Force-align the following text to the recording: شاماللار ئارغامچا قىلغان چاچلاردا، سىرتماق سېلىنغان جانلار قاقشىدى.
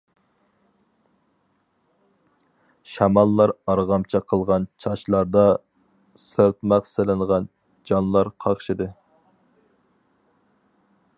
شاماللار 2.93 3.53
ئارغامچا 3.73 4.21
قىلغان 4.33 4.65
چاچلاردا، 4.85 5.45
سىرتماق 6.23 6.89
سېلىنغان 6.95 7.49
جانلار 7.91 8.31
قاقشىدى. 8.47 8.89